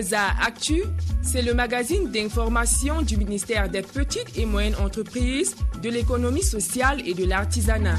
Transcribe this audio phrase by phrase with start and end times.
[0.00, 0.82] Minmeza Actu,
[1.20, 7.12] c'est le magazine d'information du ministère des Petites et Moyennes Entreprises, de l'économie sociale et
[7.12, 7.98] de l'artisanat.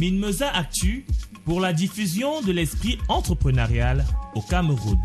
[0.00, 1.06] Minmeza Actu
[1.44, 4.04] pour la diffusion de l'esprit entrepreneurial
[4.34, 4.98] au Cameroun.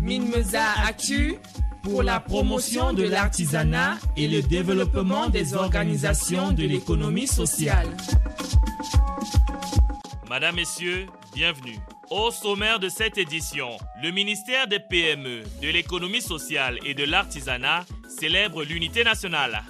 [0.00, 1.36] Minmeza Actu
[1.84, 7.86] pour la promotion de l'artisanat et le développement des organisations de l'économie sociale.
[10.32, 11.78] Madame, Messieurs, bienvenue.
[12.08, 17.84] Au sommaire de cette édition, le ministère des PME, de l'économie sociale et de l'artisanat
[18.08, 19.62] célèbre l'unité nationale.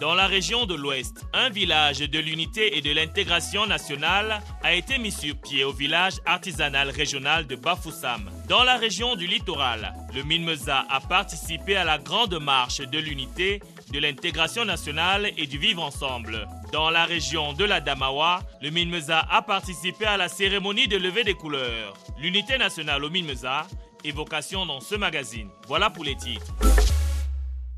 [0.00, 4.98] Dans la région de l'Ouest, un village de l'unité et de l'intégration nationale a été
[4.98, 8.30] mis sur pied au village artisanal régional de Bafoussam.
[8.48, 13.60] Dans la région du littoral, le Minmeza a participé à la grande marche de l'unité,
[13.94, 16.48] de l'intégration nationale et du vivre ensemble.
[16.72, 21.22] Dans la région de la Damawa, le Minmeza a participé à la cérémonie de levée
[21.22, 21.94] des couleurs.
[22.18, 23.68] L'unité nationale au Minmeza,
[24.02, 25.48] évocation dans ce magazine.
[25.68, 26.52] Voilà pour les titres.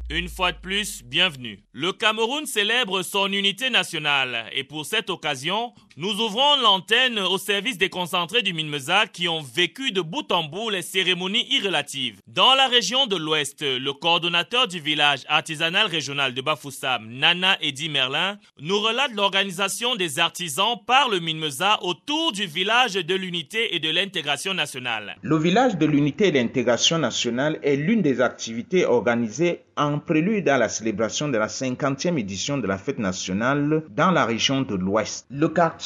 [0.08, 1.62] Une fois de plus, bienvenue.
[1.73, 7.78] Le Cameroun célèbre son unité nationale et pour cette occasion, nous ouvrons l'antenne au service
[7.78, 12.20] des concentrés du Minmeza qui ont vécu de bout en bout les cérémonies irrelatives.
[12.27, 17.89] Dans la région de l'Ouest, le coordonnateur du village artisanal régional de Bafoussam, Nana Eddy
[17.89, 23.78] Merlin, nous relate l'organisation des artisans par le Minmeza autour du village de l'unité et
[23.78, 25.17] de l'intégration nationale.
[25.22, 30.48] Le village de l'unité et de l'intégration nationale est l'une des activités organisées en prélude
[30.48, 34.74] à la célébration de la 50e édition de la fête nationale dans la région de
[34.74, 35.27] l'Ouest.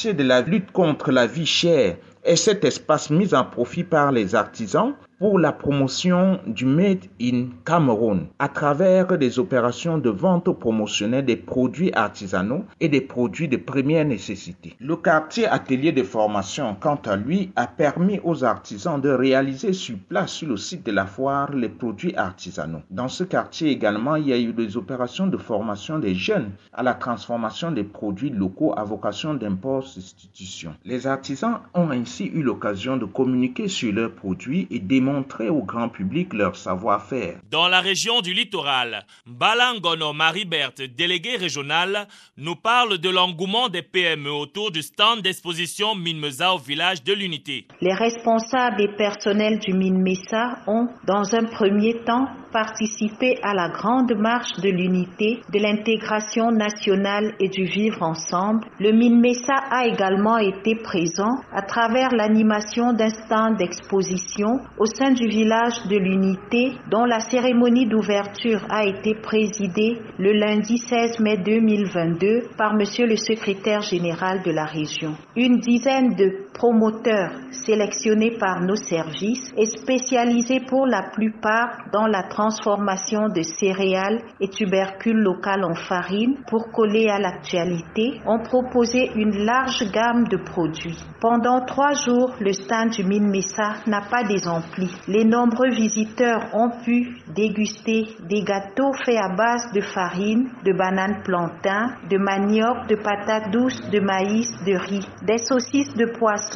[0.08, 4.34] De la lutte contre la vie chère est cet espace mis en profit par les
[4.34, 11.26] artisans pour la promotion du Made in Cameroun à travers des opérations de vente promotionnelle
[11.26, 14.74] des produits artisanaux et des produits de première nécessité.
[14.80, 19.98] Le quartier atelier de formation, quant à lui, a permis aux artisans de réaliser sur
[20.08, 22.80] place sur le site de la foire les produits artisanaux.
[22.90, 26.82] Dans ce quartier également, il y a eu des opérations de formation des jeunes à
[26.82, 30.76] la transformation des produits locaux à vocation d'import-substitution.
[30.86, 35.62] Les artisans ont ainsi eu l'occasion de communiquer sur leurs produits et démontrer montrer au
[35.62, 37.38] grand public leur savoir-faire.
[37.50, 42.06] Dans la région du littoral, Balangono Marie-Berthe, déléguée régionale,
[42.36, 47.66] nous parle de l'engouement des PME autour du stand d'exposition Minmesa au village de l'Unité.
[47.80, 54.12] Les responsables et personnels du Minmesa ont, dans un premier temps, participé à la grande
[54.16, 58.66] marche de l'unité, de l'intégration nationale et du vivre ensemble.
[58.78, 65.28] Le Minmesa a également été présent à travers l'animation d'un stand d'exposition au sein du
[65.28, 72.50] village de l'unité dont la cérémonie d'ouverture a été présidée le lundi 16 mai 2022
[72.58, 75.14] par monsieur le secrétaire général de la région.
[75.36, 82.24] Une dizaine de promoteurs sélectionnés par nos services et spécialisés pour la plupart dans la
[82.24, 89.42] transformation de céréales et tubercules locales en farine pour coller à l'actualité ont proposé une
[89.42, 90.98] large gamme de produits.
[91.18, 94.90] Pendant trois jours, le stand du Minmesa n'a pas désempli.
[95.08, 101.22] Les nombreux visiteurs ont pu déguster des gâteaux faits à base de farine, de bananes
[101.24, 106.49] plantain, de manioc, de patates douces, de maïs, de riz, des saucisses de poisson,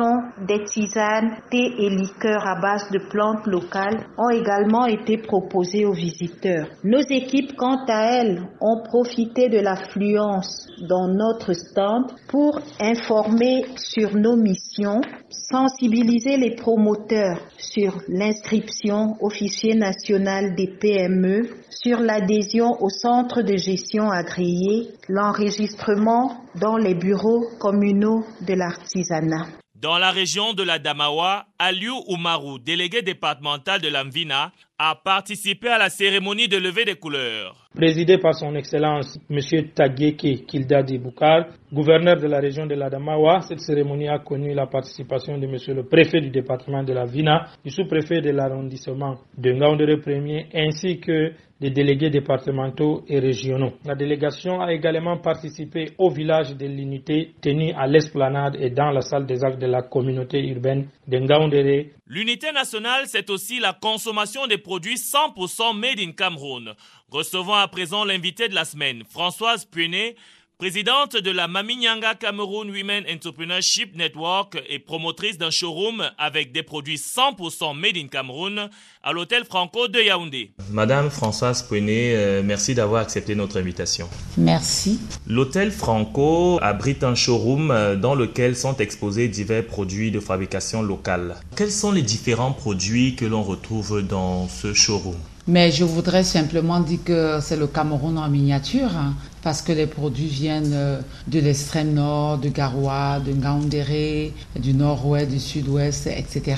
[0.46, 5.92] des tisanes, thé et liqueurs à base de plantes locales ont également été proposés aux
[5.92, 6.66] visiteurs.
[6.82, 14.16] Nos équipes, quant à elles, ont profité de l'affluence dans notre stand pour informer sur
[14.16, 15.00] nos missions,
[15.30, 23.56] sensibiliser les promoteurs sur l'inscription au fichier national des PME, sur l'adhésion au centre de
[23.56, 29.63] gestion agréé, l'enregistrement dans les bureaux communaux de l'artisanat.
[29.84, 35.76] Dans la région de la Damawa, Aliou Oumarou, délégué départemental de l'Amvina, a participé à
[35.76, 37.54] la cérémonie de levée des couleurs.
[37.74, 39.38] Présidé par son Excellence M.
[39.74, 45.36] Tagieke Kildadi Boukar, gouverneur de la région de l'Adamawa, cette cérémonie a connu la participation
[45.36, 45.56] de M.
[45.76, 50.98] le préfet du département de la Vina, du sous-préfet de l'arrondissement de Ngaoundere Premier, ainsi
[50.98, 51.32] que
[51.64, 53.72] des délégués départementaux et régionaux.
[53.86, 59.00] La délégation a également participé au village de l'unité tenu à l'esplanade et dans la
[59.00, 61.86] salle des actes de la communauté urbaine de Ngaoundere.
[62.06, 66.74] L'unité nationale, c'est aussi la consommation des produits 100% made in Cameroun.
[67.10, 70.16] Recevons à présent l'invité de la semaine, Françoise Puenet,
[70.56, 76.96] Présidente de la Maminyanga Cameroon Women Entrepreneurship Network et promotrice d'un showroom avec des produits
[76.96, 78.70] 100% made in Cameroun
[79.02, 80.52] à l'hôtel Franco de Yaoundé.
[80.70, 84.08] Madame Françoise Pouenet, euh, merci d'avoir accepté notre invitation.
[84.38, 85.00] Merci.
[85.26, 91.34] L'hôtel Franco abrite un showroom euh, dans lequel sont exposés divers produits de fabrication locale.
[91.56, 95.16] Quels sont les différents produits que l'on retrouve dans ce showroom?
[95.46, 99.86] Mais je voudrais simplement dire que c'est le Cameroun en miniature, hein, parce que les
[99.86, 106.56] produits viennent euh, de l'extrême nord, de Garoua, de Ngaoundéré, du nord-ouest, du sud-ouest, etc.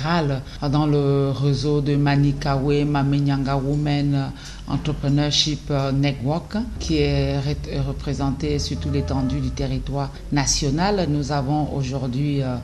[0.70, 4.30] Dans le réseau de Manikawe, Mamenyanga Women
[4.68, 7.40] Entrepreneurship euh, Network, qui est
[7.88, 12.56] représenté sur toute l'étendue du territoire national, nous avons aujourd'hui euh,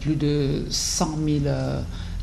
[0.00, 1.54] plus de 100 000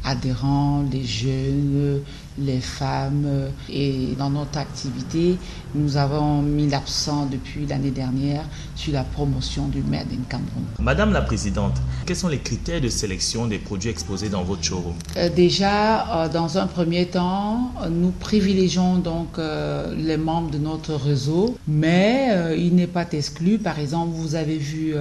[0.03, 2.01] adhérents, les jeunes,
[2.37, 3.27] les femmes.
[3.69, 5.37] Et dans notre activité,
[5.75, 8.43] nous avons mis l'accent depuis l'année dernière
[8.75, 10.63] sur la promotion du Made in Cameroun.
[10.79, 11.75] Madame la Présidente,
[12.05, 14.95] quels sont les critères de sélection des produits exposés dans votre showroom?
[15.17, 20.93] Euh, Déjà, euh, dans un premier temps, nous privilégions donc euh, les membres de notre
[20.95, 23.57] réseau, mais il n'est pas exclu.
[23.57, 24.93] Par exemple, vous avez vu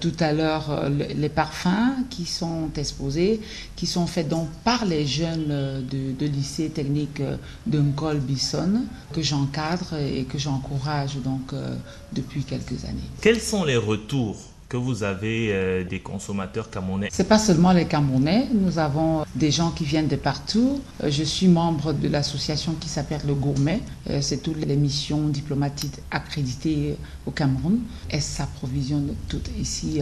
[0.00, 3.40] tout à l'heure les parfums qui sont exposés,
[3.76, 5.48] qui sont faits donc par les jeunes
[5.90, 7.36] de, de lycée technique euh,
[7.66, 11.76] de Nkol Bisson que j'encadre et que j'encourage donc euh,
[12.12, 13.10] depuis quelques années.
[13.20, 17.84] Quels sont les retours que vous avez euh, des consommateurs camerounais C'est pas seulement les
[17.84, 20.80] Camerounais, nous avons des gens qui viennent de partout.
[21.02, 23.80] Euh, je suis membre de l'association qui s'appelle Le Gourmet.
[24.10, 26.96] Euh, c'est toutes les missions diplomatiques accréditées
[27.26, 27.80] au Cameroun.
[28.08, 30.00] Elles s'approvisionnent toutes ici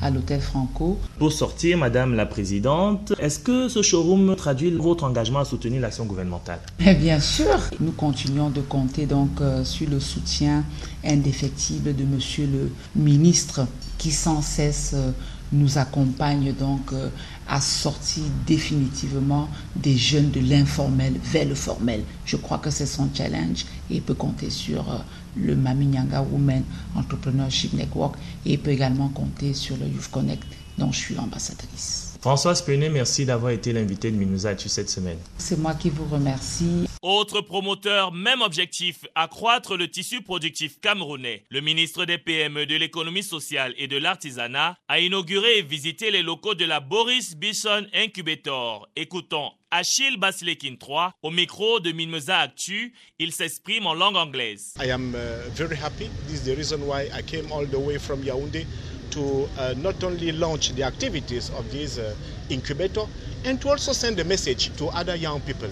[0.00, 0.98] à l'hôtel Franco.
[1.18, 6.04] Pour sortir, Madame la Présidente, est-ce que ce showroom traduit votre engagement à soutenir l'action
[6.04, 6.60] gouvernementale?
[6.78, 10.64] Bien sûr, nous continuons de compter donc sur le soutien
[11.04, 12.70] indéfectible de Monsieur le
[13.00, 13.66] ministre
[14.02, 15.12] qui sans cesse euh,
[15.52, 17.08] nous accompagne donc euh,
[17.48, 22.02] à sortir définitivement des jeunes de l'informel vers le formel.
[22.24, 24.98] Je crois que c'est son challenge et il peut compter sur euh,
[25.36, 26.64] le Maminyanga Women
[26.96, 30.42] Entrepreneurship Network et il peut également compter sur le Youth Connect
[30.78, 32.14] dont je suis l'ambassadrice.
[32.20, 35.18] Françoise Penet, merci d'avoir été l'invité de Minouza cette semaine.
[35.38, 36.88] C'est moi qui vous remercie.
[37.04, 41.42] Autre promoteur, même objectif, accroître le tissu productif camerounais.
[41.50, 46.22] Le ministre des PME, de l'économie sociale et de l'artisanat a inauguré et visité les
[46.22, 48.88] locaux de la Boris Bisson Incubator.
[48.94, 52.94] Écoutons Achille Baslekin III au micro de Minmeza Actu.
[53.18, 54.72] Il s'exprime en langue anglaise.
[54.80, 56.08] I am uh, very happy.
[56.28, 58.64] This is the reason why I came all the way from Yaoundé
[59.10, 62.14] to uh, not only launch the activities of this uh,
[62.48, 63.06] incubator
[63.44, 65.68] and to also send a message to other young people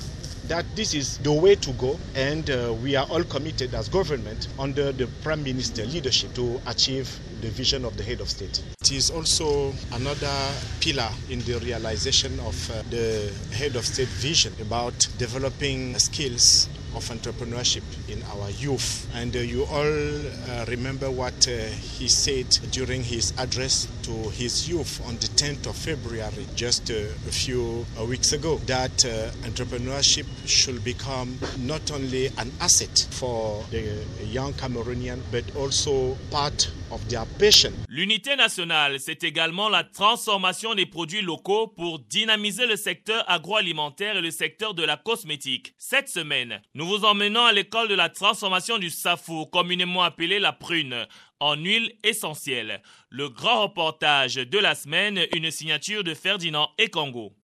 [0.50, 4.48] that this is the way to go and uh, we are all committed as government
[4.58, 7.08] under the prime minister leadership to achieve
[7.40, 8.60] the vision of the head of state.
[8.80, 10.34] It is also another
[10.80, 17.08] pillar in the realization of uh, the head of state vision about developing skills of
[17.08, 19.08] entrepreneurship in our youth.
[19.14, 21.52] And uh, you all uh, remember what uh,
[21.98, 26.94] he said during his address to his youth on the 10th of February, just uh,
[26.94, 33.64] a few uh, weeks ago, that uh, entrepreneurship should become not only an asset for
[33.70, 37.72] the young Cameroonian, but also part of their passion.
[37.88, 44.20] L'unité nationale, c'est également la transformation des produits locaux pour dynamiser le secteur agroalimentaire et
[44.20, 45.74] le secteur de la cosmétique.
[45.78, 50.52] Cette semaine, nous vous emmenons à l'école de la transformation du safou, communément appelé la
[50.52, 51.06] prune,
[51.40, 52.82] en huile essentielle.
[53.08, 57.34] Le grand reportage de la semaine, une signature de Ferdinand Ekongo.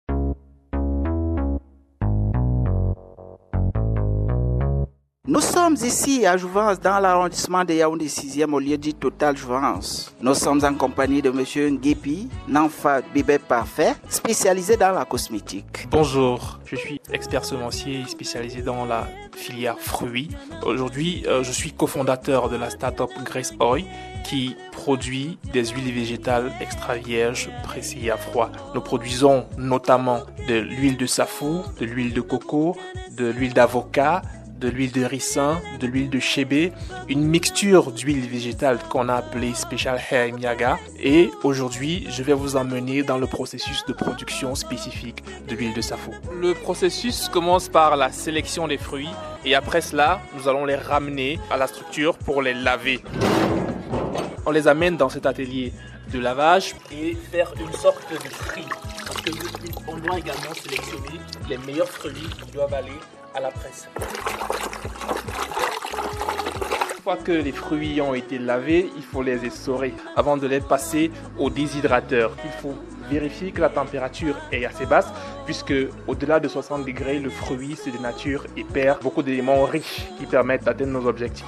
[5.29, 10.15] Nous sommes ici à Jouvence, dans l'arrondissement de Yaoundé 6e, au lieu dit Total Jouvence.
[10.21, 11.79] Nous sommes en compagnie de M.
[11.81, 15.89] Ngepi, Nanfa Bébé Parfait, spécialisé dans la cosmétique.
[15.91, 20.29] Bonjour, je suis expert semencier spécialisé dans la filière fruits.
[20.65, 23.85] Aujourd'hui, euh, je suis cofondateur de la startup Grace Oil
[24.25, 28.53] qui produit des huiles végétales extra vierges pressées à froid.
[28.77, 32.77] Nous produisons notamment de l'huile de safou, de l'huile de coco,
[33.17, 34.23] de l'huile d'avocat,
[34.61, 36.73] de l'huile de ricin, de l'huile de chébé,
[37.09, 40.79] une mixture d'huile végétale qu'on a appelée Special Hair Miaga.
[40.99, 45.81] Et aujourd'hui, je vais vous emmener dans le processus de production spécifique de l'huile de
[45.81, 46.13] safo.
[46.41, 49.09] Le processus commence par la sélection des fruits
[49.45, 53.01] et après cela, nous allons les ramener à la structure pour les laver.
[54.47, 55.73] On les amène dans cet atelier
[56.13, 58.63] de lavage et faire une sorte de tri.
[59.07, 59.31] Parce que
[59.89, 62.99] on doit également sélectionner les meilleurs fruits qui doivent aller
[63.35, 63.89] à la presse.
[67.07, 71.13] Fois que les fruits ont été lavés, il faut les essorer avant de les passer
[71.39, 72.33] au déshydrateur.
[72.45, 72.75] Il faut
[73.09, 75.07] vérifier que la température est assez basse
[75.45, 75.73] puisque
[76.09, 80.65] au-delà de 60 degrés, le fruit se dénature et perd beaucoup d'éléments riches qui permettent
[80.65, 81.47] d'atteindre nos objectifs.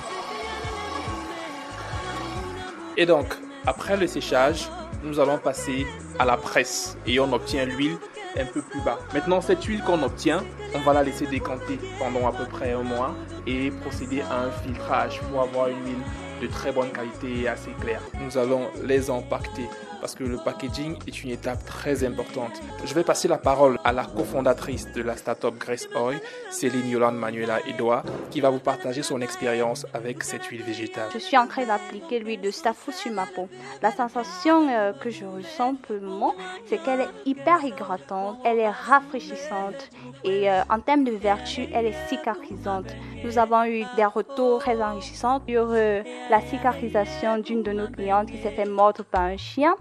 [2.96, 3.26] Et donc,
[3.66, 4.68] après le séchage,
[5.02, 5.88] nous allons passer
[6.20, 7.96] à la presse et on obtient l'huile
[8.36, 8.98] un peu plus bas.
[9.14, 10.42] Maintenant, cette huile qu'on obtient,
[10.74, 13.14] on va la laisser décanter pendant à peu près un mois
[13.46, 16.02] et procéder à un filtrage pour avoir une huile
[16.42, 18.00] de très bonne qualité et assez claire.
[18.20, 19.66] Nous allons les empaqueter
[20.00, 22.60] parce que le packaging est une étape très importante.
[22.84, 27.16] Je vais passer la parole à la cofondatrice de la startup Grace Oil, Céline Yolande
[27.16, 31.08] Manuela Edouard, qui va vous partager son expérience avec cette huile végétale.
[31.12, 33.48] Je suis en train d'appliquer l'huile de stafou sur ma peau.
[33.82, 36.34] La sensation euh, que je ressens pour le moment,
[36.66, 39.90] c'est qu'elle est hyper hydratante, elle est rafraîchissante
[40.24, 42.86] et euh, en termes de vertu, elle est cicatrisante.
[43.24, 48.30] Nous avons eu des retours très enrichissants sur euh, la cicatrisation d'une de nos clientes
[48.30, 49.74] qui s'est fait mordre par un chien.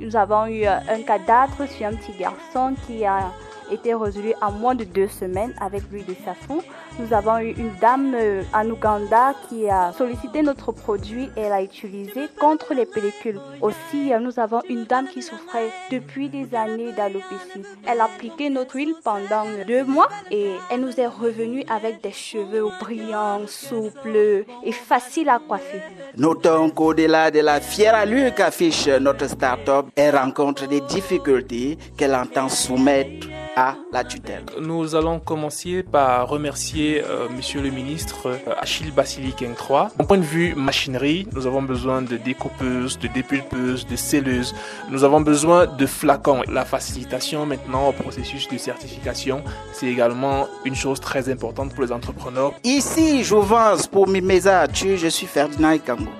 [0.00, 3.32] Nous avons eu euh, un cadavre sur un petit garçon qui a
[3.70, 6.62] été résolu en moins de deux semaines avec l'huile de safou.
[6.98, 11.62] Nous avons eu une dame euh, en Ouganda qui a sollicité notre produit et l'a
[11.62, 13.40] utilisé contre les pellicules.
[13.60, 17.64] Aussi, euh, nous avons une dame qui souffrait depuis des années d'alopécie.
[17.86, 22.12] Elle a appliqué notre huile pendant deux mois et elle nous est revenue avec des
[22.12, 25.82] cheveux brillants, souples et faciles à coiffer.
[26.16, 32.48] Notons qu'au-delà de la fière allure qu'affiche notre start-up, elle rencontre des difficultés qu'elle entend
[32.48, 33.26] soumettre
[33.56, 34.44] à la tutelle.
[34.60, 39.90] Nous allons commencer par remercier euh, Monsieur le ministre euh, Achille Basili 3.
[39.98, 44.54] Au point de vue machinerie, nous avons besoin de découpeuses, de dépulpeuses, de scelleuses.
[44.90, 46.42] Nous avons besoin de flacons.
[46.50, 49.42] La facilitation maintenant au processus de certification,
[49.72, 52.52] c'est également une chose très importante pour les entrepreneurs.
[52.64, 56.10] Ici, Jouvence pour Mimeza je suis Ferdinand Ikango.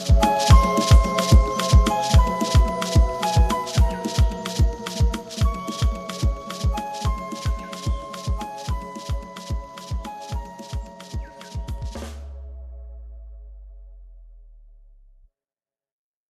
[0.09, 0.64] you